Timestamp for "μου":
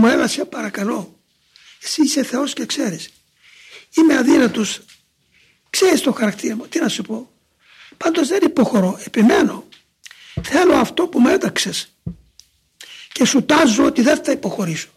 0.00-0.06, 6.56-6.66